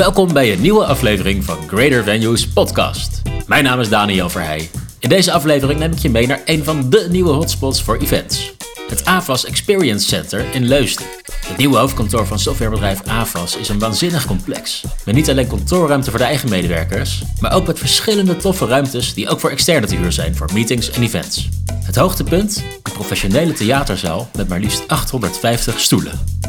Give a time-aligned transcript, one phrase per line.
[0.00, 3.22] Welkom bij een nieuwe aflevering van Greater Venues Podcast.
[3.46, 4.70] Mijn naam is Daniel Verheij.
[4.98, 8.54] In deze aflevering neem ik je mee naar een van de nieuwe hotspots voor events.
[8.88, 11.06] Het AVAS Experience Center in Leusden.
[11.46, 14.84] Het nieuwe hoofdkantoor van softwarebedrijf AVAS is een waanzinnig complex.
[15.04, 19.28] Met niet alleen kantoorruimte voor de eigen medewerkers, maar ook met verschillende toffe ruimtes die
[19.28, 21.48] ook voor externe te huur zijn voor meetings en events.
[21.82, 22.64] Het hoogtepunt?
[22.82, 26.40] Een professionele theaterzaal met maar liefst 850 stoelen.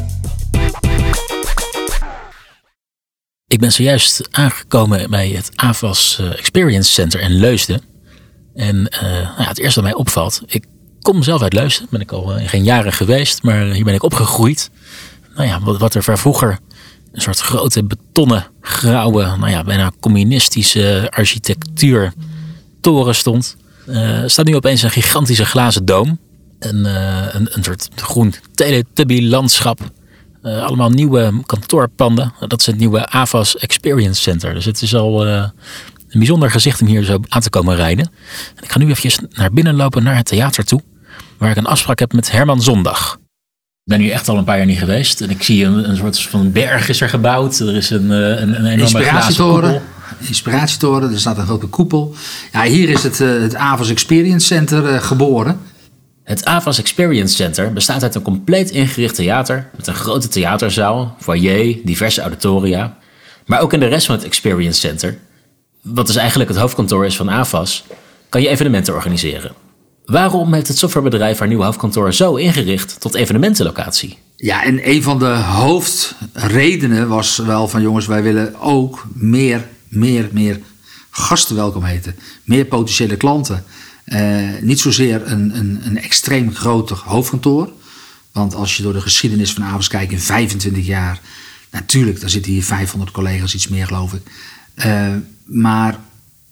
[3.52, 7.80] Ik ben zojuist aangekomen bij het AVAS eh, Experience Center in Leusden.
[8.54, 10.64] En uh, nou ja, het eerste wat mij opvalt, ik
[11.00, 14.02] kom zelf uit Leusden, ben ik al uh, geen jaren geweest, maar hier ben ik
[14.02, 14.70] opgegroeid.
[15.34, 16.58] Nou ja, wat, er vroeger
[17.12, 22.12] een soort grote betonnen, grauwe, nou ja, bijna communistische architectuur
[22.80, 23.56] toren stond,
[24.26, 26.18] staat nu opeens een gigantische glazen doom.
[26.58, 26.84] Een,
[27.54, 29.80] een soort groen teletubby landschap
[30.42, 32.32] uh, allemaal nieuwe kantoorpanden.
[32.48, 34.54] Dat is het nieuwe AVAS Experience Center.
[34.54, 35.32] Dus het is al uh,
[36.08, 38.10] een bijzonder gezicht om hier zo aan te komen rijden.
[38.56, 40.82] En ik ga nu even naar binnen lopen naar het theater toe.
[41.38, 43.18] Waar ik een afspraak heb met Herman Zondag.
[43.84, 45.20] Ik ben hier echt al een paar jaar niet geweest.
[45.20, 47.58] En ik zie een, een soort van berg is er gebouwd.
[47.58, 49.82] Er is een, een, een enorme Inspiratietoren.
[50.18, 52.14] Inspiratietoren, er staat een grote koepel.
[52.52, 55.60] Ja, hier is het, het AVAS Experience Center geboren.
[56.24, 61.76] Het AVAS Experience Center bestaat uit een compleet ingericht theater met een grote theaterzaal, foyer,
[61.84, 62.98] diverse auditoria.
[63.46, 65.18] Maar ook in de rest van het Experience Center,
[65.82, 67.84] wat dus eigenlijk het hoofdkantoor is van AVAS,
[68.28, 69.52] kan je evenementen organiseren.
[70.04, 74.18] Waarom heeft het softwarebedrijf haar nieuwe hoofdkantoor zo ingericht tot evenementenlocatie?
[74.36, 80.28] Ja, en een van de hoofdredenen was wel van jongens, wij willen ook meer, meer,
[80.32, 80.60] meer
[81.10, 82.16] gasten welkom heten.
[82.44, 83.64] Meer potentiële klanten.
[84.06, 87.72] Uh, niet zozeer een, een, een extreem groot hoofdkantoor.
[88.32, 91.20] Want als je door de geschiedenis van Avers kijkt in 25 jaar,
[91.70, 94.22] natuurlijk, dan zitten hier 500 collega's, iets meer geloof ik.
[94.74, 95.14] Uh,
[95.44, 96.00] maar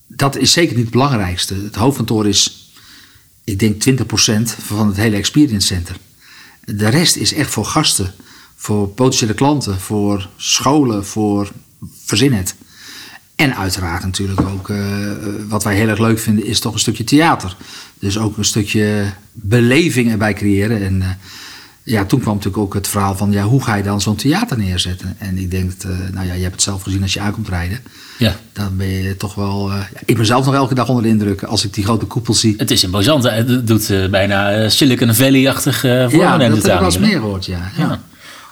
[0.06, 1.54] dat is zeker niet het belangrijkste.
[1.54, 2.72] Het hoofdkantoor is,
[3.44, 4.02] ik denk, 20%
[4.62, 5.96] van het hele Experience Center.
[6.64, 8.14] De rest is echt voor gasten,
[8.56, 11.52] voor potentiële klanten, voor scholen, voor
[12.04, 12.46] verzin.
[13.40, 14.78] En uiteraard natuurlijk ook, uh,
[15.48, 17.56] wat wij heel erg leuk vinden, is toch een stukje theater.
[17.98, 20.82] Dus ook een stukje beleving erbij creëren.
[20.82, 21.06] En uh,
[21.82, 24.58] ja, toen kwam natuurlijk ook het verhaal van, ja, hoe ga je dan zo'n theater
[24.58, 25.16] neerzetten?
[25.18, 27.48] En ik denk, dat, uh, nou ja, je hebt het zelf gezien als je aankomt
[27.48, 27.78] rijden.
[28.18, 28.36] Ja.
[28.52, 29.70] Dan ben je toch wel,
[30.04, 32.54] ik ben zelf nog elke dag onder de indruk als ik die grote koepel zie.
[32.56, 36.18] Het is imposant, het doet bijna Silicon Valley-achtig uh, vormen.
[36.18, 37.70] Ja, dat heb ik wel eens meer gehoord, ja.
[37.76, 37.82] ja.
[37.88, 38.00] ja.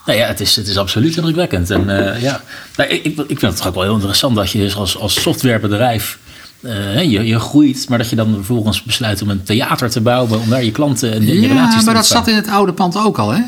[0.09, 1.71] Nou ja, het is, het is absoluut indrukwekkend.
[1.71, 2.43] En uh, ja,
[2.77, 6.19] nou, ik, ik vind het ook wel heel interessant dat je dus als, als softwarebedrijf.
[6.61, 10.41] Uh, je, je groeit, maar dat je dan vervolgens besluit om een theater te bouwen.
[10.41, 12.49] om daar je klanten en je ja, relaties te Ja, maar dat zat in het
[12.49, 13.43] oude pand ook al, hè?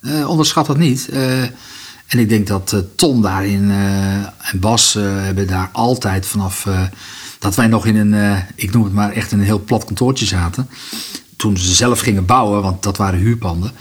[0.00, 1.08] Uh, onderschat dat niet.
[2.06, 6.66] en ik denk dat Ton daarin en Bas hebben daar altijd vanaf.
[7.38, 10.68] dat wij nog in een, ik noem het maar echt een heel plat kantoortje zaten.
[11.36, 13.72] Toen ze zelf gingen bouwen, want dat waren huurpanden.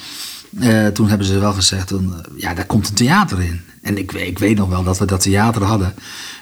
[0.60, 3.62] Uh, toen hebben ze wel gezegd, dan, ja, daar komt een theater in.
[3.82, 5.94] En ik, ik weet nog wel dat we dat theater hadden.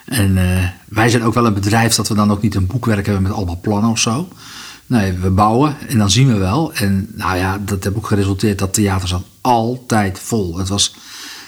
[0.05, 3.05] En uh, wij zijn ook wel een bedrijf dat we dan ook niet een boekwerk
[3.05, 4.27] hebben met allemaal plannen of zo.
[4.85, 6.73] Nee, we bouwen en dan zien we wel.
[6.73, 10.57] En nou ja, dat heeft ook geresulteerd dat theater zat altijd vol.
[10.57, 10.95] Het was,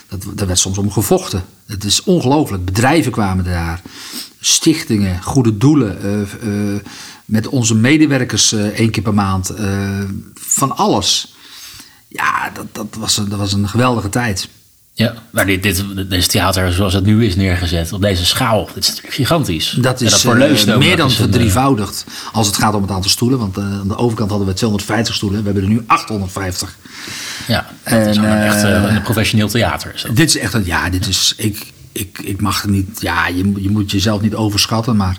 [0.08, 1.44] dat, werd soms om gevochten.
[1.66, 2.64] Het is ongelooflijk.
[2.64, 3.82] Bedrijven kwamen daar.
[4.40, 5.98] Stichtingen, goede doelen.
[7.24, 9.52] Met onze medewerkers één keer per maand.
[10.34, 11.35] van alles
[12.08, 14.48] ja, dat, dat, was, een, dat was een geweldige tijd.
[14.96, 18.88] Ja, maar dit, dit, theater zoals het nu is neergezet, op deze schaal, dit is
[18.88, 19.76] natuurlijk gigantisch.
[19.80, 23.38] Dat is dat uh, meer dan verdrievoudigd als het gaat om het aantal stoelen.
[23.38, 26.76] Want uh, aan de overkant hadden we 250 stoelen, we hebben er nu 850.
[27.46, 30.04] Ja, het is uh, echt een professioneel theater.
[30.12, 33.70] Dit is echt een, ja, dit is, ik, ik, ik mag niet, ja, je, je
[33.70, 35.16] moet jezelf niet overschatten, maar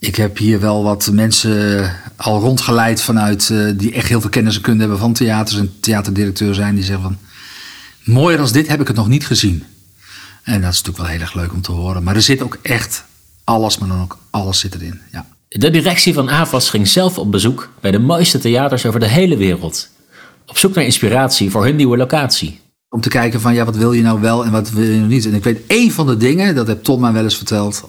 [0.00, 4.56] ik heb hier wel wat mensen al rondgeleid vanuit uh, die echt heel veel kennis
[4.56, 7.18] en kunde hebben van theaters en theaterdirecteur zijn die zeggen van
[8.04, 9.64] mooier als dit heb ik het nog niet gezien.
[10.42, 12.02] En dat is natuurlijk wel heel erg leuk om te horen.
[12.02, 13.04] Maar er zit ook echt
[13.44, 15.00] alles, maar dan ook alles zit erin.
[15.12, 15.26] Ja.
[15.48, 19.36] De directie van AVAS ging zelf op bezoek bij de mooiste theaters over de hele
[19.36, 19.88] wereld.
[20.46, 22.60] Op zoek naar inspiratie voor hun nieuwe locatie.
[22.88, 25.08] Om te kijken van ja, wat wil je nou wel en wat wil je nog
[25.08, 25.26] niet.
[25.26, 27.84] En ik weet één van de dingen, dat heb Tom mij wel eens verteld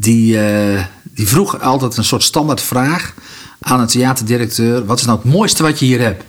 [0.00, 3.14] die, uh, die vroeg altijd een soort standaard vraag
[3.60, 6.24] aan een theaterdirecteur: wat is nou het mooiste wat je hier hebt?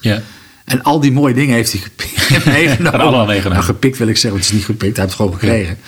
[0.00, 0.22] Ja.
[0.64, 2.44] En al die mooie dingen heeft hij gepikt.
[2.46, 3.42] meegenomen.
[3.42, 5.78] Nou, gepikt wil ik zeggen, het is niet gepikt, hij heeft het gewoon gekregen.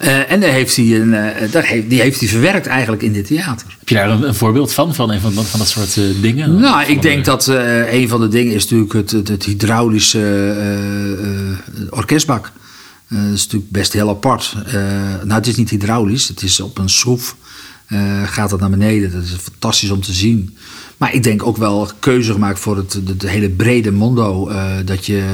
[0.00, 0.06] Ja.
[0.06, 3.12] Uh, en daar heeft hij een, uh, daar heeft, die heeft hij verwerkt eigenlijk in
[3.12, 3.66] dit theater.
[3.78, 6.60] Heb je daar een, een voorbeeld van, van, van, van dat soort uh, dingen?
[6.60, 7.46] Nou, ik denk dat
[7.90, 10.54] een van de dingen is natuurlijk het, het, het hydraulische
[11.90, 12.52] orkestbak.
[13.12, 14.54] Dat is natuurlijk best heel apart.
[15.22, 17.36] nou, het is niet hydraulisch, het is op een schroef.
[18.24, 19.12] gaat het naar beneden.
[19.12, 20.56] Dat is fantastisch om te zien.
[20.96, 24.52] Maar ik denk ook wel keuze gemaakt voor het, het, hele brede mondo.
[24.84, 25.24] dat je,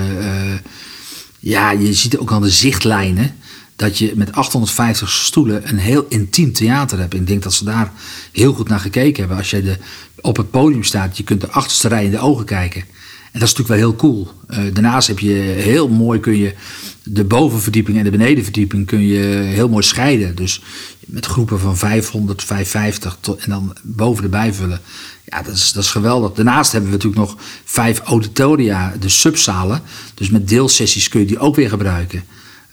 [1.38, 3.34] ja, je ziet ook aan de zichtlijnen
[3.78, 7.14] dat je met 850 stoelen een heel intiem theater hebt.
[7.14, 7.92] Ik denk dat ze daar
[8.32, 9.36] heel goed naar gekeken hebben.
[9.36, 9.76] Als je de,
[10.20, 12.80] op het podium staat, je kunt de achterste rij in de ogen kijken.
[12.80, 14.28] En dat is natuurlijk wel heel cool.
[14.72, 16.54] Daarnaast heb je heel mooi kun je
[17.10, 20.34] de bovenverdieping en de benedenverdieping kun je heel mooi scheiden.
[20.34, 20.62] Dus
[21.00, 24.80] met groepen van 500, 550 tot, en dan boven erbij vullen.
[25.24, 26.32] Ja, dat is, dat is geweldig.
[26.32, 29.82] Daarnaast hebben we natuurlijk nog vijf auditoria, de subzalen.
[30.14, 32.24] Dus met deelsessies kun je die ook weer gebruiken.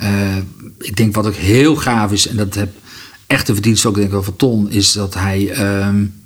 [0.01, 0.35] Uh,
[0.79, 2.73] ik denk wat ook heel gaaf is, en dat heb
[3.27, 6.23] echt de verdienst ook denk ik van Ton, is dat hij um,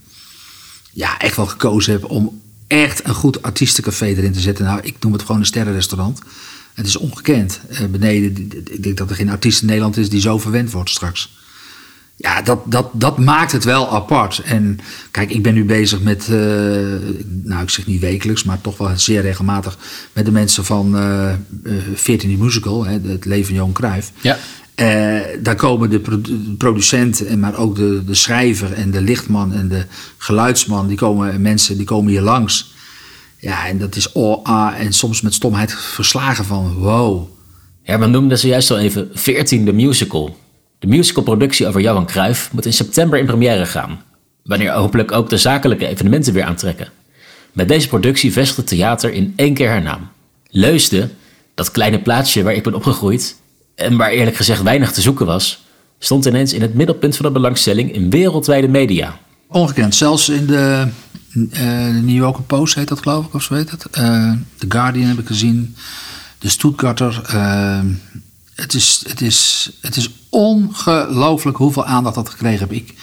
[0.92, 4.66] ja, echt wel gekozen heeft om echt een goed artiestencafé erin te zetten.
[4.66, 6.22] Nou, ik noem het gewoon een sterrenrestaurant.
[6.80, 7.60] Het is ongekend.
[7.72, 10.90] Uh, beneden, ik denk dat er geen artiest in Nederland is die zo verwend wordt
[10.90, 11.30] straks
[12.20, 14.42] ja, dat, dat, dat maakt het wel apart.
[14.46, 14.80] En
[15.12, 16.38] kijk, ik ben nu bezig met, uh,
[17.44, 19.78] nou ik zeg niet wekelijks, maar toch wel zeer regelmatig
[20.14, 21.32] met de mensen van uh,
[21.64, 24.12] uh 14 Musical, hè, het leven van Johan Cruijff.
[24.22, 24.38] Ja.
[24.76, 26.00] Uh, daar komen de
[26.58, 29.86] producenten, maar ook de, de schrijver en de lichtman en de
[30.18, 32.74] geluidsman, die komen mensen die komen hier langs.
[33.40, 37.28] Ja, en dat is oh, ah, en soms met stomheid verslagen van wow.
[37.84, 40.38] Herman noemde ze juist al even 14 de musical.
[40.80, 44.02] De musicalproductie over Johan Cruijff moet in september in première gaan,
[44.44, 46.88] wanneer hopelijk ook de zakelijke evenementen weer aantrekken.
[47.52, 50.10] Met deze productie vestigt het theater in één keer haar naam.
[50.50, 51.12] Leusden,
[51.54, 53.36] dat kleine plaatsje waar ik ben opgegroeid
[53.76, 55.66] en waar eerlijk gezegd weinig te zoeken was,
[56.00, 59.20] stond ineens in het middelpunt van de belangstelling in wereldwijde media.
[59.48, 60.88] Ongekend, zelfs in de,
[61.34, 63.98] de New Yorker Post heet dat geloof ik, of zo heet dat.
[63.98, 65.76] Uh, The Guardian heb ik gezien,
[66.38, 67.22] de Stuttgarter.
[67.34, 67.80] Uh,
[68.56, 72.72] het is, het is, het is ongelooflijk hoeveel aandacht dat gekregen heb.
[72.72, 72.94] Ik,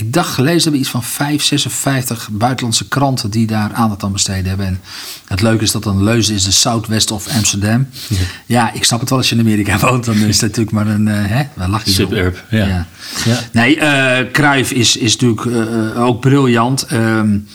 [0.00, 4.48] ik dacht gelezen hebben iets van 5, 56 buitenlandse kranten die daar aandacht aan besteden
[4.48, 4.66] hebben.
[4.66, 4.80] En
[5.24, 7.88] het leuke is dat een Leuze is de Southwest of Amsterdam.
[8.08, 8.16] Ja.
[8.46, 8.72] ja.
[8.72, 10.04] ik snap het wel als je in Amerika woont.
[10.04, 12.66] Dan is dat natuurlijk maar een, uh, hè, waar lach je Suburb, ja.
[12.66, 12.86] ja.
[13.24, 13.38] ja.
[13.52, 16.86] Nee, uh, Cruijff is, is natuurlijk uh, ook briljant.
[16.92, 17.46] Um,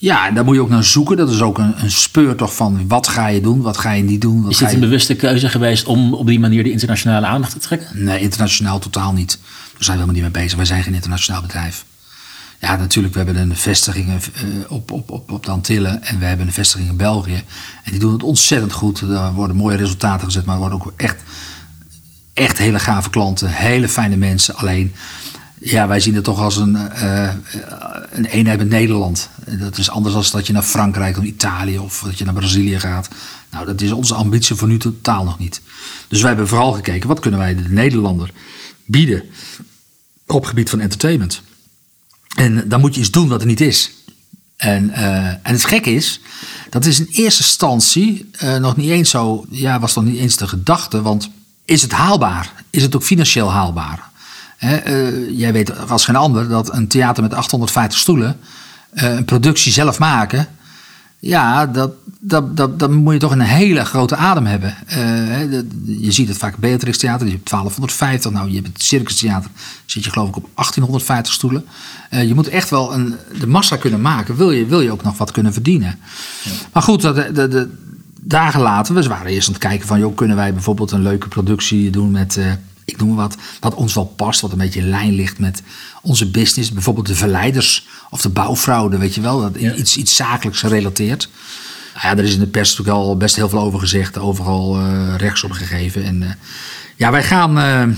[0.00, 1.16] ja, daar moet je ook naar zoeken.
[1.16, 4.20] Dat is ook een, een speurtocht van wat ga je doen, wat ga je niet
[4.20, 4.42] doen.
[4.42, 7.58] Wat is dit een bewuste keuze geweest om op die manier de internationale aandacht te
[7.58, 8.04] trekken?
[8.04, 9.38] Nee, internationaal totaal niet.
[9.80, 10.56] Zijn we helemaal niet mee bezig.
[10.56, 11.84] Wij zijn geen internationaal bedrijf.
[12.60, 14.16] Ja, natuurlijk, we hebben een vestiging uh,
[14.68, 17.42] op, op, op, op de Antillen en we hebben een vestiging in België.
[17.84, 19.00] En die doen het ontzettend goed.
[19.00, 21.22] Er worden mooie resultaten gezet, maar er worden ook echt,
[22.34, 24.54] echt hele gave klanten, hele fijne mensen.
[24.54, 24.94] Alleen
[25.58, 27.32] ja, wij zien het toch als een, uh,
[28.10, 29.28] een eenheid met Nederland.
[29.46, 32.80] Dat is anders dan dat je naar Frankrijk of Italië of dat je naar Brazilië
[32.80, 33.08] gaat.
[33.50, 35.60] Nou, dat is onze ambitie voor nu totaal nog niet.
[36.08, 38.30] Dus wij hebben vooral gekeken, wat kunnen wij de Nederlander
[38.84, 39.22] bieden
[40.30, 41.42] op gebied van entertainment.
[42.36, 43.90] En dan moet je iets doen wat er niet is.
[44.56, 46.20] En, uh, en het gekke is,
[46.70, 50.36] dat is in eerste instantie uh, nog niet eens zo, ja, was nog niet eens
[50.36, 51.30] de gedachte, want
[51.64, 52.52] is het haalbaar?
[52.70, 54.08] Is het ook financieel haalbaar?
[54.60, 58.40] uh, jij weet als geen ander dat een theater met 850 stoelen,
[58.90, 60.48] een productie zelf maken,
[61.20, 64.76] ja, dat, dat, dat, dat moet je toch een hele grote adem hebben.
[64.88, 65.52] Uh,
[66.00, 69.50] je ziet het vaak Beatrix Theater, je hebt 1250, nou je hebt het Circus Theater,
[69.86, 71.64] zit je geloof ik op 1850 stoelen.
[72.10, 75.18] je moet echt wel een, de massa kunnen maken, wil je, wil je ook nog
[75.18, 75.98] wat kunnen verdienen.
[76.44, 76.50] Ja.
[76.72, 77.70] Maar goed, de, de, de,
[78.20, 81.28] dagen later, we waren eerst aan het kijken van, joh, kunnen wij bijvoorbeeld een leuke
[81.28, 82.38] productie doen met
[82.84, 85.62] ik noem wat, wat ons wel past, wat een beetje in lijn ligt met
[86.02, 86.72] onze business.
[86.72, 91.28] Bijvoorbeeld de verleiders of de bouwfraude, weet je wel, dat iets, iets zakelijks gerelateerd.
[91.94, 94.80] Nou ja, er is in de pers natuurlijk al best heel veel over gezegd, overal
[94.80, 96.04] uh, gegeven.
[96.04, 96.30] En uh,
[96.96, 97.88] ja, wij gaan uh, eh,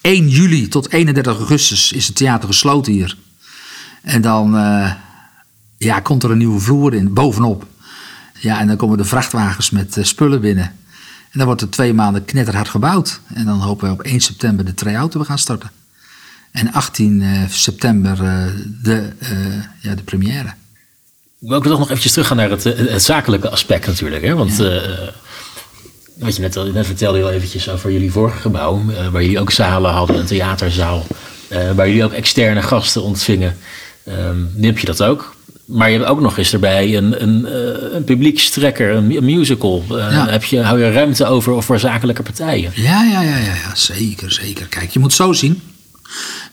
[0.00, 3.16] 1 juli tot 31 augustus is het theater gesloten hier.
[4.02, 4.52] En dan
[5.78, 7.66] ja, komt er een nieuwe vloer in, bovenop.
[8.38, 10.76] Ja, en dan komen de vrachtwagens met spullen binnen.
[11.32, 13.20] En dan wordt er twee maanden knetterhard gebouwd.
[13.34, 15.70] En dan hopen we op 1 september de try-out te gaan starten.
[16.50, 18.44] En 18 uh, september uh,
[18.82, 20.52] de, uh, ja, de première.
[21.38, 24.24] Wil ik toch nog eventjes teruggaan naar het, het zakelijke aspect natuurlijk.
[24.24, 24.34] Hè?
[24.34, 25.12] Want ja.
[26.14, 28.84] wat je net, net vertelde heel eventjes over jullie vorige gebouw.
[29.10, 31.06] waar jullie ook zalen hadden, een theaterzaal.
[31.48, 33.56] waar jullie ook externe gasten ontvingen.
[34.08, 35.34] Um, neem je dat ook?
[35.64, 39.84] Maar je hebt ook nog eens erbij een, een, eh, een publiekstrekker, een, musical.
[39.90, 42.72] Uh, heb je, hou je ruimte over voor zakelijke partijen?
[42.74, 44.66] Ja, ja, ja, ja, ja, zeker, zeker.
[44.66, 45.60] Kijk, je moet zo zien.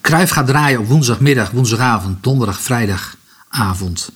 [0.02, 4.10] Kruif gaat draaien op woensdagmiddag, woensdagavond, donderdag, vrijdagavond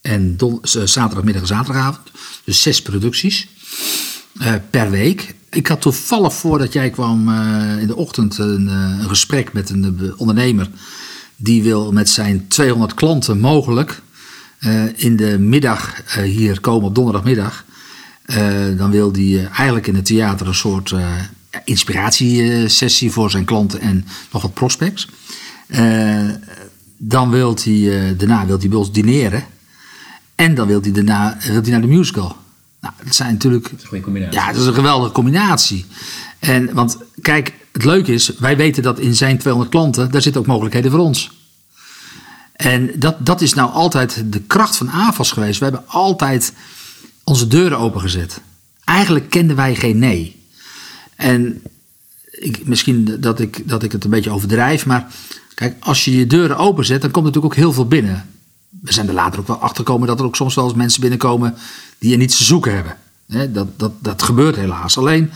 [0.00, 2.10] en don, zaterdagmiddag en zaterdagavond.
[2.44, 3.48] Dus zes producties
[4.40, 5.34] uh, per week.
[5.50, 9.70] Ik had toevallig voordat jij kwam eh, in de ochtend een, eh, een gesprek met
[9.70, 10.70] een eh, ondernemer.
[11.36, 13.96] Die wil met zijn 200 klanten mogelijk eh,
[14.94, 17.64] in de middag eh, hier komen op donderdagmiddag.
[18.22, 23.80] Eh, dan wil hij eigenlijk in het theater een soort eh, inspiratiesessie voor zijn klanten
[23.80, 25.08] en nog wat prospects.
[25.66, 26.28] Eh,
[26.96, 29.44] dan wil hij eh, daarna wil hij bij ons dineren.
[30.34, 32.36] En dan wil hij daarna wil hij naar de musical.
[32.80, 34.38] Nou, dat zijn natuurlijk een goede combinatie.
[34.40, 35.84] ja, dat is een geweldige combinatie.
[36.38, 40.40] En, want kijk, het leuke is, wij weten dat in zijn 200 klanten, daar zitten
[40.40, 41.30] ook mogelijkheden voor ons.
[42.56, 45.58] En dat, dat is nou altijd de kracht van AFAS geweest.
[45.58, 46.52] We hebben altijd
[47.24, 48.40] onze deuren opengezet.
[48.84, 50.44] Eigenlijk kenden wij geen nee.
[51.16, 51.62] En
[52.30, 55.12] ik, misschien dat ik, dat ik het een beetje overdrijf, maar
[55.54, 58.28] kijk, als je je deuren openzet, dan komt natuurlijk ook heel veel binnen.
[58.68, 61.00] We zijn er later ook wel achter gekomen dat er ook soms wel eens mensen
[61.00, 61.54] binnenkomen
[61.98, 62.96] die er niets te zoeken hebben.
[63.52, 64.98] Dat, dat, dat gebeurt helaas.
[64.98, 65.30] Alleen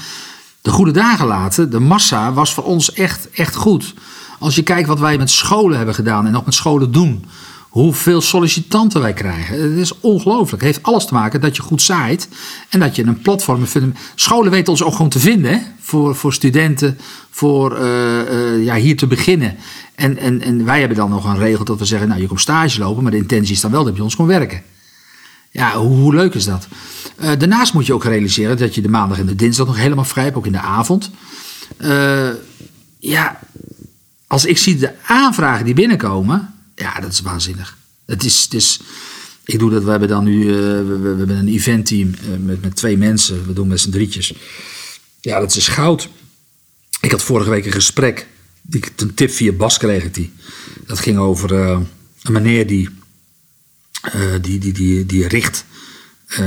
[0.62, 3.94] de goede dagen laten, de massa was voor ons echt, echt goed.
[4.40, 7.24] Als je kijkt wat wij met scholen hebben gedaan en nog met scholen doen.
[7.68, 9.62] Hoeveel sollicitanten wij krijgen.
[9.62, 10.62] Het is ongelooflijk.
[10.62, 12.28] Het heeft alles te maken dat je goed zaait.
[12.68, 13.98] En dat je een platform vindt.
[14.14, 15.62] Scholen weten ons ook gewoon te vinden.
[15.80, 16.98] Voor, voor studenten.
[17.30, 19.56] Voor eh, eh, ja, hier te beginnen.
[19.94, 22.08] En, en, en wij hebben dan nog een regel dat we zeggen.
[22.08, 23.02] Nou je komt stage lopen.
[23.02, 24.62] Maar de intentie is dan wel dat je ons kon werken.
[25.50, 26.68] Ja, hoe, leuk is dat?
[27.16, 30.04] Eh, daarnaast moet je ook realiseren dat je de maandag en de dinsdag nog helemaal
[30.04, 31.10] vrij hebt, ook in de avond.
[32.98, 33.38] Ja,
[34.30, 37.76] als ik zie de aanvragen die binnenkomen, ja, dat is waanzinnig.
[38.06, 38.80] Het is, is
[39.44, 42.62] ik doe dat, we hebben dan nu, eh, we, we- hebben een eventteam eh, met,
[42.62, 44.32] met twee mensen, we doen met z'n drietjes.
[45.20, 46.08] Ja, dat is goud.
[47.00, 48.26] Ik had vorige week een gesprek,
[48.70, 50.32] ik- een tip via Bas kreeg ik die.
[50.86, 51.80] Dat ging over eh,
[52.22, 52.88] een meneer die
[54.40, 55.64] die, die, die, die richt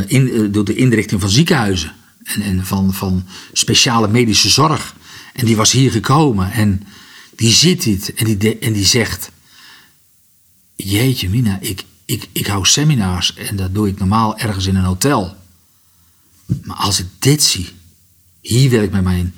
[0.07, 4.95] in, door de inrichting van ziekenhuizen en, en van, van speciale medische zorg.
[5.33, 6.83] En die was hier gekomen en
[7.35, 9.31] die zit dit en die, en die zegt:
[10.75, 14.83] Jeetje, Mina, ik, ik, ik hou seminars en dat doe ik normaal ergens in een
[14.83, 15.35] hotel.
[16.63, 17.69] Maar als ik dit zie,
[18.41, 19.33] hier wil ik met mijn,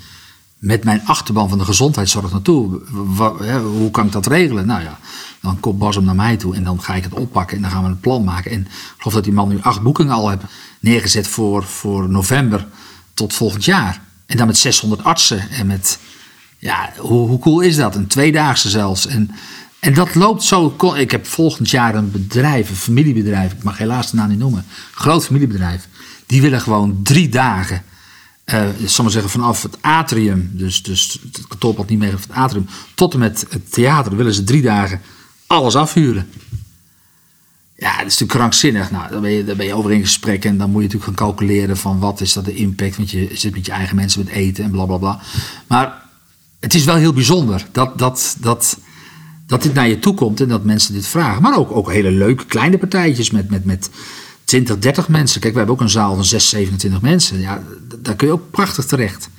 [0.58, 2.82] met mijn achterban van de gezondheidszorg naartoe.
[3.62, 4.66] Hoe kan ik dat regelen?
[4.66, 5.00] Nou ja,
[5.42, 7.72] dan komt Bas hem naar mij toe en dan ga ik het oppakken en dan
[7.72, 8.52] gaan we een plan maken.
[8.52, 10.42] En ik geloof dat die man nu acht boekingen al heeft
[10.80, 12.68] neergezet voor, voor november
[13.14, 14.02] tot volgend jaar.
[14.26, 16.00] En dan met 600 artsen en met,
[16.58, 17.96] ja, hoe, hoe cool is dat?
[17.96, 19.08] Een tweedaagse zelfs.
[19.08, 19.32] En,
[19.80, 20.76] en dat loopt zo.
[20.96, 24.66] Ik heb volgend jaar een bedrijf, een familiebedrijf, ik mag helaas de naam niet noemen,
[24.92, 25.88] groot familiebedrijf.
[26.26, 27.84] Die willen gewoon drie dagen
[28.46, 32.32] eh zal maar zeggen, vanaf het atrium, dus, dus het kantoorpad niet meer van het
[32.32, 35.02] atrium, tot en met het theater, willen ze drie dagen
[35.48, 36.30] alles afhuren.
[37.78, 38.92] Ja, dat is natuurlijk krankzinnig.
[38.92, 41.28] Nou, dan ben, je, ben je over in gesprek en dan moet je natuurlijk gaan
[41.28, 44.34] calculeren van wat is dat de impact, want je zit met je eigen mensen met
[44.34, 45.20] eten en bla bla bla.
[45.68, 46.04] Maar
[46.66, 48.78] het is wel heel bijzonder dat, dat, dat,
[49.48, 51.42] dat dit naar je toe komt en dat mensen dit vragen.
[51.42, 53.90] Maar ook, ook hele leuke kleine partijtjes met, met, met
[54.44, 55.42] 20, 30 mensen.
[55.42, 57.40] Kijk, we hebben ook een zaal van 6, 27 mensen.
[57.40, 57.64] Ja,
[58.02, 59.30] daar kun je ook prachtig terecht.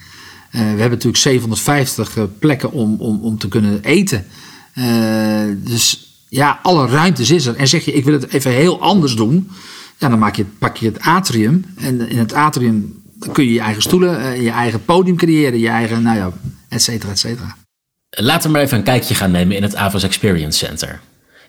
[0.50, 4.26] Eh, we hebben natuurlijk 750 eh, plekken om, om, om te kunnen eten.
[4.72, 4.84] Eh,
[5.56, 7.56] dus ja, alle ruimtes is er.
[7.56, 9.50] En zeg je, ik wil het even heel anders doen.
[9.98, 11.64] Ja, dan maak je, pak je het atrium.
[11.76, 13.02] En in het atrium
[13.32, 15.58] kun je je eigen stoelen, je eigen podium creëren.
[15.58, 16.32] Je eigen, nou ja,
[16.76, 17.56] et cetera, et cetera.
[18.10, 21.00] Laten we maar even een kijkje gaan nemen in het Avos Experience Center.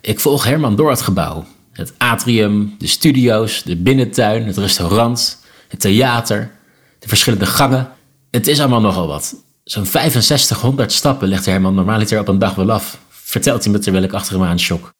[0.01, 1.45] Ik volg Herman door het gebouw.
[1.71, 6.51] Het atrium, de studio's, de binnentuin, het restaurant, het theater,
[6.99, 7.89] de verschillende gangen.
[8.31, 9.35] Het is allemaal nogal wat.
[9.63, 12.99] Zo'n 6500 stappen legt Herman normaaliter op een dag wel af.
[13.09, 14.93] Vertelt hij me terwijl ik achter hem aan shock.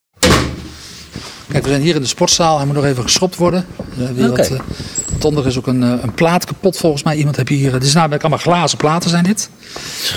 [1.52, 2.58] Kijk, we zijn hier in de sportzaal.
[2.58, 3.66] Hij moet nog even geschopt worden.
[4.18, 4.28] Uh,
[5.20, 7.16] wat, is ook een, eh, een plaat kapot volgens mij.
[7.16, 7.72] Iemand heb hier.
[7.72, 9.50] Dit is namelijk allemaal glazen platen zijn dit.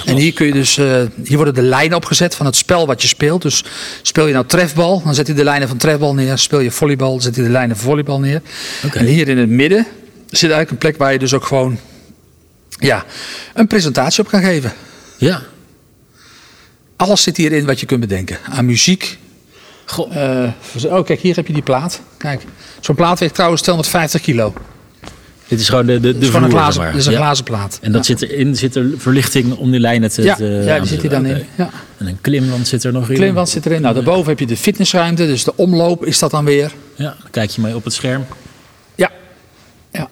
[0.05, 0.77] En hier kun je dus.
[1.25, 3.43] hier worden de lijnen opgezet van het spel wat je speelt.
[3.43, 3.65] Dus
[4.03, 6.39] speel je nou trefbal, dan zet hij de lijnen van trefbal neer.
[6.39, 8.43] Speel je volleybal, dan zet hij de lijnen van volleybal neer.
[8.93, 9.87] En hier in het midden
[10.31, 11.79] zit eigenlijk een plek waar je dus ook gewoon.
[12.79, 13.05] Ja,
[13.55, 14.73] een presentatie op kan geven.
[15.19, 15.43] Ja.
[16.97, 18.39] Alles zit hierin wat je kunt bedenken.
[18.45, 19.19] Aan muziek,
[19.91, 20.17] Goh.
[20.17, 20.53] Eh,
[20.85, 22.01] oh, kijk, hier heb je die plaat.
[22.17, 22.43] Kijk,
[22.81, 24.53] zo'n plaat weegt trouwens 250 kilo.
[25.49, 26.93] Dit is gewoon de, de, de een glazen, zeg maar.
[26.93, 27.19] dit is een Ja.
[27.19, 27.79] glazen plaat.
[27.83, 28.17] En dat ja.
[28.19, 31.11] zit erin, zit er verlichting om die lijnen te Ja, te ja, die zit hier
[31.11, 31.45] dan in.
[31.57, 31.71] Ja.
[31.99, 33.15] En een klimwand zit er nog in.
[33.17, 33.81] Klimwand zit erin.
[33.83, 36.73] Nou, daarboven heb je de fitnessruimte, dus de omloop is dat dan weer.
[36.95, 38.27] Ja, dan kijk je mee op het scherm.
[38.95, 39.11] Ja.
[39.93, 40.09] Ja.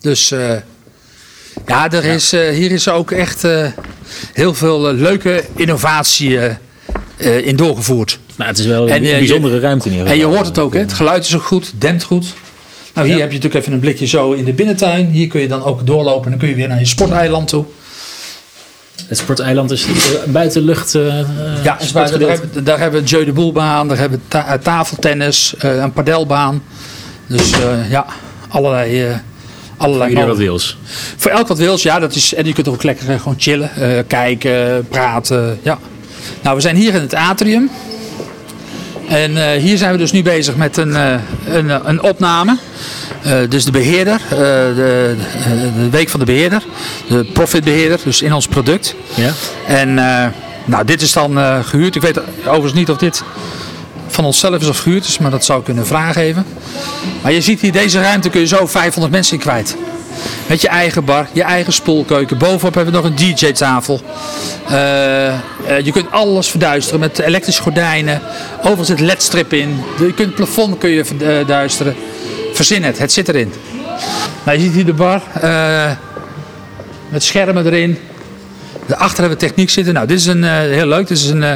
[0.00, 0.54] Dus eh,
[1.66, 3.46] ja, er Is, eh, hier is ook echt
[4.32, 6.38] heel veel leuke innovatie
[7.16, 8.18] eh, eh, in doorgevoerd.
[8.36, 10.58] Nou, het is wel En, een eh, je- bijzondere ruimte ieder En je hoort het
[10.58, 10.80] ook, hè?
[10.80, 12.34] het geluid is ook goed, dempt goed.
[12.94, 15.06] Nou, hier heb je natuurlijk even een blikje zo in de binnentuin.
[15.10, 17.64] Hier kun je dan ook doorlopen en dan kun je weer naar je sporteiland toe.
[19.06, 19.92] Het sporteiland is uh,
[20.26, 20.94] buitenlucht.
[20.94, 21.20] Uh,
[21.64, 24.58] ja, is buiten, daar, hebben, daar hebben we Jeu de Boelbaan, daar hebben we ta
[24.58, 26.62] tafeltennis, uh, een padelbaan.
[27.26, 27.50] Dus
[27.90, 28.06] ja,
[28.48, 29.06] allerlei.
[29.76, 30.78] allerlei Voor wat wils.
[31.16, 31.98] Voor elk wat wils, ja.
[31.98, 33.70] Dat is, en je kunt ook lekker gewoon chillen,
[34.06, 35.58] kijken, praten.
[35.62, 35.78] Ja.
[36.42, 37.70] Nou, we zijn hier in het atrium.
[39.08, 40.94] En hier zijn we dus nu bezig met een,
[41.48, 42.56] een, een opname.
[43.26, 45.14] Uh, dus de beheerder, de,
[45.76, 46.62] de, week van de beheerder,
[47.08, 48.94] de profitbeheerder, dus in ons product.
[49.14, 49.32] Ja.
[49.66, 49.94] En
[50.64, 51.94] nou, dit is dan gehuurd.
[51.94, 53.22] Ik weet overigens niet of dit
[54.16, 56.46] van onszelf is of gehuurd is, maar dat zou ik kunnen vragen even.
[57.22, 59.76] Maar je ziet hier, deze ruimte kun je zo 500 mensen in kwijt.
[60.46, 62.38] Met je eigen bar, je eigen spoelkeuken.
[62.38, 64.00] Bovenop hebben we nog een DJ-tafel.
[65.82, 68.20] je kunt alles verduisteren met elektrische gordijnen.
[68.62, 69.84] Overal zit LED-strip in.
[69.98, 71.96] Je kunt het plafond kun je verduisteren.
[72.52, 73.52] Verzin het, het zit erin.
[74.44, 75.22] Nou, je ziet hier de bar
[77.08, 77.98] met schermen erin.
[78.86, 79.94] Daarachter hebben we techniek zitten.
[79.94, 81.06] Nou, dit is een, uh, heel leuk.
[81.06, 81.54] Dit is een, uh,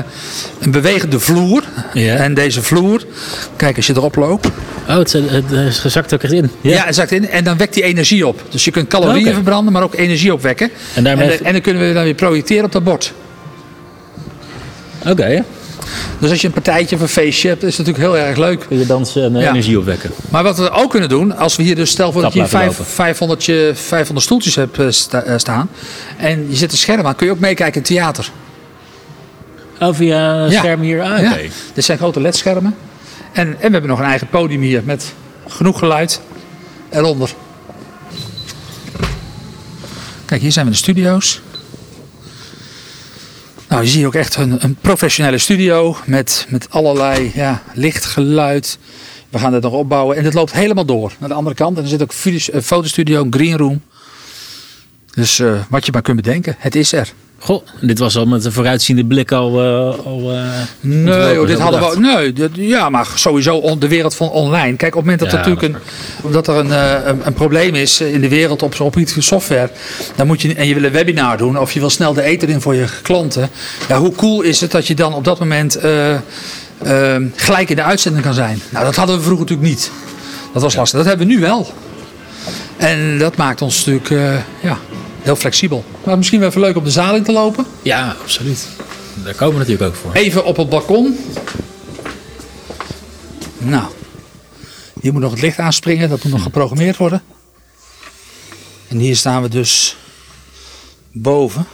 [0.60, 1.64] een bewegende vloer.
[1.92, 2.16] Ja.
[2.16, 3.04] En deze vloer,
[3.56, 4.46] kijk als je erop loopt.
[4.88, 6.50] Oh, het, het, het zakt ook echt in.
[6.60, 6.70] Ja.
[6.70, 7.28] ja, het zakt in.
[7.28, 8.42] En dan wekt die energie op.
[8.48, 9.34] Dus je kunt calorieën okay.
[9.34, 10.70] verbranden, maar ook energie opwekken.
[10.94, 11.30] En, daarmee...
[11.30, 13.12] en, en, dan kunnen we dan weer projecteren op dat bord.
[15.00, 15.10] Oké.
[15.10, 15.44] Okay.
[16.20, 18.64] Dus als je een partijtje of een feestje hebt, is het natuurlijk heel erg leuk.
[18.68, 19.48] Kun je dansen en ja.
[19.48, 20.10] energie opwekken.
[20.28, 22.48] Maar wat we ook kunnen doen, als we hier dus stel voor dat je hier
[22.84, 23.44] 500,
[23.78, 24.78] 500 stoeltjes hebt
[25.36, 25.70] staan.
[26.16, 28.30] En je zet een scherm aan, kun je ook meekijken in theater.
[29.80, 31.02] Oh, via een scherm hier?
[31.02, 31.36] Ah, ja.
[31.74, 32.74] Dit zijn grote ledschermen.
[33.32, 35.14] En, en we hebben nog een eigen podium hier met
[35.48, 36.20] genoeg geluid
[36.90, 37.30] eronder.
[40.24, 41.40] Kijk, hier zijn we in de studio's.
[43.70, 48.78] Nou, je ziet ook echt een, een professionele studio met, met allerlei ja, licht, geluid.
[49.28, 51.76] We gaan het nog opbouwen en het loopt helemaal door naar de andere kant.
[51.76, 52.12] En er zit ook
[52.52, 53.82] een fotostudio, een green room.
[55.14, 57.12] Dus uh, wat je maar kunt bedenken, het is er.
[57.42, 59.64] Goh, dit was al met een vooruitziende blik al.
[59.64, 60.42] Uh, al uh,
[60.80, 62.00] nee, joh, dit hadden we.
[62.00, 64.76] Nee, dit, ja, maar sowieso on, de wereld van online.
[64.76, 65.74] Kijk, op het moment dat ja, er natuurlijk
[66.24, 66.70] een, dat er een,
[67.08, 69.70] een, een, probleem is in de wereld op, op iets software,
[70.16, 72.48] dan moet je en je wil een webinar doen of je wil snel de ether
[72.48, 73.50] in voor je klanten.
[73.88, 76.16] Ja, hoe cool is het dat je dan op dat moment uh,
[77.34, 78.60] gelijk in de uitzending kan zijn?
[78.70, 79.90] Nou, dat hadden we vroeger natuurlijk niet.
[80.52, 80.98] Dat was lastig.
[80.98, 81.72] Dat hebben we nu wel.
[82.76, 84.78] En dat maakt ons natuurlijk, ja,
[85.30, 85.84] heel flexibel.
[86.04, 87.66] Maar misschien wel even leuk om de zaal in te lopen.
[87.82, 88.66] Ja, absoluut.
[89.24, 90.12] Daar komen we natuurlijk ook voor.
[90.12, 91.18] Even op het balkon.
[93.58, 93.92] Nou,
[95.00, 96.08] hier moet nog het licht aanspringen.
[96.08, 97.22] Dat moet nog geprogrammeerd worden.
[98.88, 99.96] En hier staan we dus
[101.12, 101.66] boven.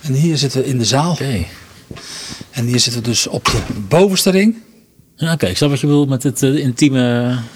[0.00, 1.12] En hier zitten we in de zaal.
[1.12, 1.46] Oké.
[2.50, 4.62] En hier zitten we dus op de bovenste ring.
[5.16, 7.00] Ja, Oké, ik snap wat je bedoelt met het uh, intieme.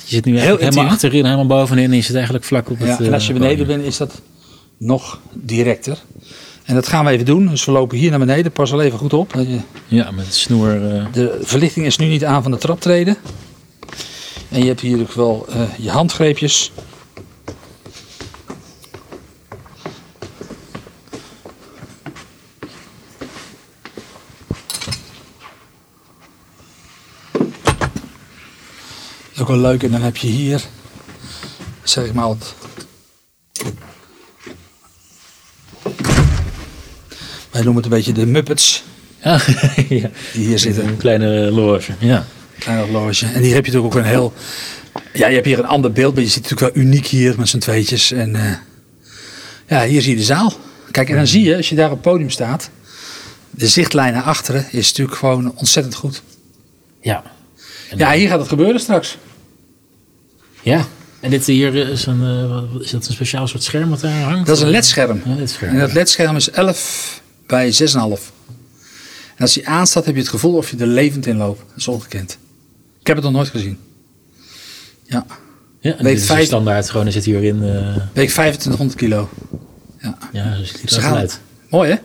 [0.05, 1.91] Je zit nu Heel helemaal achterin, helemaal bovenin.
[1.91, 2.89] En je zit eigenlijk vlak op het.
[2.89, 4.21] Ja, en als je uh, beneden bent, is dat
[4.77, 5.99] nog directer.
[6.65, 7.47] En dat gaan we even doen.
[7.47, 8.53] Dus we lopen hier naar beneden.
[8.53, 9.35] Pas al even goed op.
[9.35, 9.59] Je...
[9.87, 10.95] Ja, met het snoer.
[10.95, 11.07] Uh...
[11.13, 13.17] De verlichting is nu niet aan van de traptreden.
[14.49, 15.47] En je hebt hier ook wel
[15.79, 16.73] je handgreepjes.
[29.41, 29.83] Ook wel leuk.
[29.83, 30.63] En dan heb je hier,
[31.83, 32.55] zeg maar, het,
[37.51, 38.85] wij noemen het een beetje de Muppets.
[39.23, 39.33] Ja,
[39.89, 40.11] ja.
[40.33, 40.87] Die hier zitten.
[40.87, 42.27] Een kleine loge, ja.
[42.59, 43.27] Kleine loge.
[43.27, 44.33] En hier heb je natuurlijk ook een heel,
[45.13, 47.49] ja, je hebt hier een ander beeld, maar je ziet natuurlijk wel uniek hier met
[47.49, 48.13] z'n tweetjes.
[48.13, 48.53] En uh,
[49.67, 50.53] ja, hier zie je de zaal.
[50.91, 52.71] Kijk, en dan zie je, als je daar op het podium staat,
[53.51, 56.23] de zichtlijn naar achteren is natuurlijk gewoon ontzettend goed.
[57.01, 57.23] Ja.
[57.97, 59.17] Ja, hier gaat het gebeuren straks.
[60.69, 60.87] Ja.
[61.21, 64.47] En dit hier is een, uh, is dat een speciaal soort scherm wat daar hangt?
[64.47, 65.23] Dat is een ledscherm.
[65.37, 65.73] Ledscherm.
[65.73, 67.79] En dat ledscherm is 11 bij 6,5.
[69.37, 71.59] En als die aanstaat heb je het gevoel of je er levend in loopt.
[71.69, 72.39] Dat is ongekend.
[73.01, 73.79] Ik heb het nog nooit gezien.
[75.05, 75.27] Ja.
[75.81, 76.47] Ja, en Week is vijf...
[76.47, 77.63] standaard gewoon, er zit hierin...
[77.63, 77.97] Uh...
[78.13, 79.29] Week 2500 kilo.
[80.01, 81.41] Ja, ja zo ziet het eruit.
[81.71, 81.97] Mooi hè?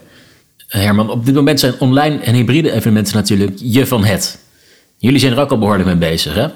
[0.68, 4.38] Herman, op dit moment zijn online en hybride evenementen natuurlijk je van het.
[5.04, 6.34] Jullie zijn er ook al behoorlijk mee bezig.
[6.34, 6.44] Hè?
[6.44, 6.50] Uh,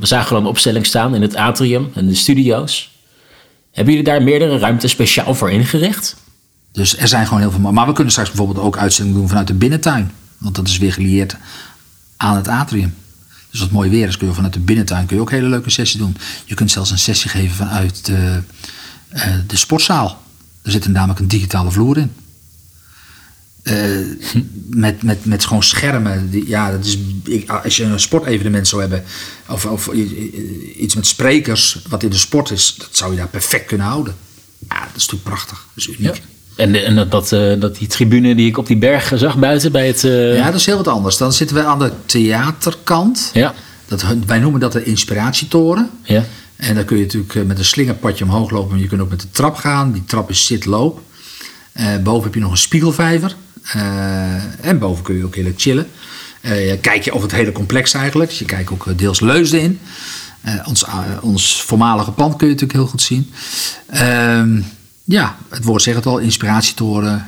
[0.00, 2.90] we zagen al een opstelling staan in het atrium en de studio's.
[3.70, 6.16] Hebben jullie daar meerdere ruimtes speciaal voor ingericht?
[6.72, 7.72] Dus er zijn gewoon heel veel.
[7.72, 10.10] Maar we kunnen straks bijvoorbeeld ook uitzendingen doen vanuit de binnentuin.
[10.38, 11.36] Want dat is weer gelieerd
[12.16, 12.94] aan het atrium.
[13.50, 15.48] Dus het mooi weer is, kun je vanuit de binnentuin kun je ook een hele
[15.48, 16.16] leuke sessie doen.
[16.44, 18.42] Je kunt zelfs een sessie geven vanuit de,
[19.14, 20.22] uh, de sportzaal.
[20.62, 22.12] Er zit namelijk een digitale vloer in.
[23.64, 23.76] Eh,
[24.68, 26.30] met, met, met gewoon schermen.
[26.30, 29.04] Die, ja, dat is, ik, als je een sportevenement zou hebben,
[29.48, 29.88] of, of
[30.78, 34.14] iets met sprekers, wat in de sport is, dat zou je daar perfect kunnen houden.
[34.68, 35.66] Ja, dat is natuurlijk prachtig.
[35.74, 36.14] Dat is uniek.
[36.16, 36.22] Ja.
[36.56, 39.72] En, en dat, dat, eh, dat die tribune die ik op die berg zag buiten
[39.72, 40.04] bij het.
[40.04, 41.16] eh, Ja, dat is heel wat anders.
[41.16, 43.30] Dan zitten we aan de theaterkant.
[43.34, 43.54] ja,
[43.88, 45.90] Dat, wij noemen dat de inspiratietoren.
[46.02, 46.24] ja.
[46.56, 48.70] En dan kun je natuurlijk met een slingerpadje omhoog lopen.
[48.70, 49.92] Maar je kunt ook met de trap gaan.
[49.92, 51.00] Die trap is zit-loop.
[51.72, 53.36] Eh, boven heb je nog een spiegelvijver.
[53.72, 55.86] Eh, en boven kun je ook heerlijk chillen.
[56.40, 58.30] Eh, kijk je over het hele complex eigenlijk.
[58.30, 59.80] Dus je kijkt ook eh, deels Leusden in.
[60.64, 60.84] Ons,
[61.20, 63.32] ons voormalige pand kun je natuurlijk heel goed zien.
[63.86, 64.60] Ehm,
[65.04, 67.26] ja, het woord zegt het al, inspiratietoren.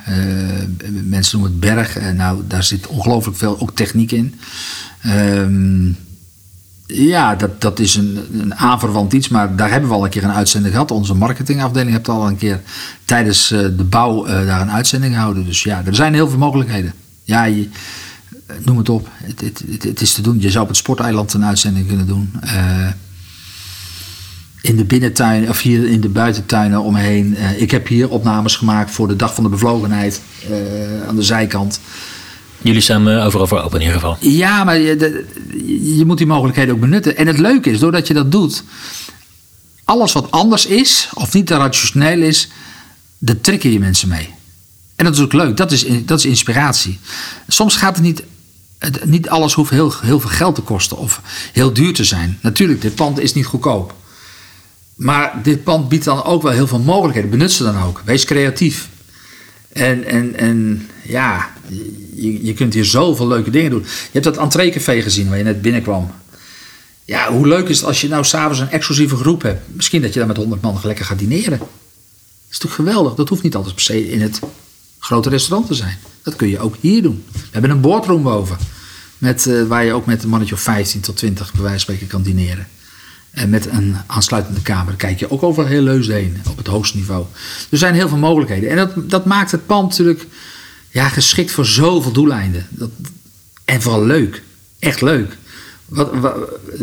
[1.05, 2.13] Mensen noemen het berg.
[2.15, 4.41] Nou, daar zit ongelooflijk veel ook techniek in.
[5.03, 5.91] Ehm,
[6.87, 10.25] ja, dat, dat is een, een aanverwant iets, maar daar hebben we al een keer
[10.25, 10.91] een uitzending gehad.
[10.91, 12.61] Onze marketingafdeling heeft al een keer
[13.05, 15.45] tijdens eh, de bouw eh, daar een uitzending gehouden.
[15.45, 16.93] Dus ja, er zijn heel veel mogelijkheden.
[17.23, 17.55] Ja, eh,
[18.65, 19.09] noem het op.
[19.13, 20.41] Het, het, het, is te doen.
[20.41, 22.33] Je zou op het Sporteiland een uitzending kunnen doen.
[24.61, 27.37] In de binnentuin of hier in de buitentuinen omheen.
[27.57, 30.21] Ik heb hier opnames gemaakt voor de Dag van de Bevlogenheid
[31.09, 31.81] aan de zijkant.
[32.63, 34.17] Jullie staan overal voor open in ieder geval.
[34.21, 35.25] Ja, maar je,
[35.97, 37.17] je moet die mogelijkheden ook benutten.
[37.17, 38.65] En het leuke is, doordat je dat doet,
[39.85, 42.49] alles wat anders is, of niet rationeel is,
[43.19, 44.35] daar trekken je mensen mee.
[44.97, 46.99] En dat is ook leuk, dat is, dat is inspiratie.
[47.49, 48.23] Soms gaat het niet,
[48.79, 51.21] het, niet alles hoeft heel, heel veel geld te kosten of
[51.53, 52.39] heel duur te zijn.
[52.43, 53.95] Natuurlijk, dit pand is niet goedkoop.
[54.95, 57.31] Maar dit pand biedt dan ook wel heel veel mogelijkheden.
[57.31, 58.03] Benut ze dan ook.
[58.05, 58.89] Wees creatief.
[59.77, 61.51] En, en, en ja,
[62.15, 63.83] je, je kunt hier zoveel leuke dingen doen.
[63.83, 66.11] Je hebt dat entreecafé gezien waar je net binnenkwam.
[67.05, 69.61] Ja, hoe leuk is het als je nou s'avonds een exclusieve groep hebt?
[69.73, 71.59] Misschien dat je daar met 100 man lekker gaat dineren.
[71.59, 71.69] Dat
[72.51, 73.15] is toch geweldig?
[73.15, 74.41] Dat hoeft niet altijd per se in het
[74.99, 75.99] grote restaurant te zijn.
[76.23, 77.25] Dat kun je ook hier doen.
[77.33, 78.57] We hebben een boardroom boven.
[79.19, 81.81] Met, eh, waar je ook met een mannetje of 15 tot 20 bij wijze van
[81.81, 82.67] spreken kan dineren.
[83.37, 86.97] En met een aansluitende kamer kijk je ook over heel Leusden heen, op het hoogste
[86.97, 87.25] niveau.
[87.71, 88.71] Er zijn heel veel mogelijkheden.
[88.71, 90.27] En dat, dat maakt het pand natuurlijk
[90.91, 92.67] ja, geschikt voor zoveel doeleinden.
[92.71, 92.91] Dat,
[93.65, 94.43] en vooral leuk.
[94.79, 95.37] Echt leuk.
[95.87, 96.37] Wat, wat-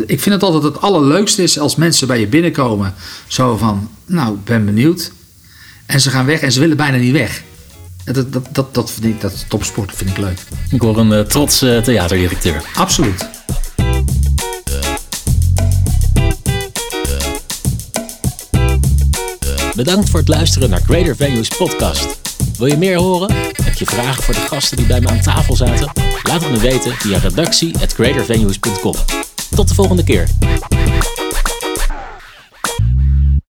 [0.06, 2.94] ik vind het altijd het allerleukste is als mensen bij je binnenkomen.
[3.26, 5.12] Zo van, nou, ik ben benieuwd.
[5.86, 7.42] En ze gaan weg en ze willen bijna niet weg.
[8.04, 10.38] Dat, dat, dat, dat vind ik, dat topsport, vind ik leuk.
[10.70, 12.62] Ik hoor een eh, trots eh, theaterdirecteur.
[12.74, 13.28] Absoluut.
[19.74, 22.18] Bedankt voor het luisteren naar Greater Venues podcast.
[22.58, 23.34] Wil je meer horen?
[23.62, 25.92] Heb je vragen voor de gasten die bij me aan tafel zaten?
[26.22, 28.94] Laat het me weten via redactie@greatervenues.com.
[29.50, 30.28] Tot de volgende keer.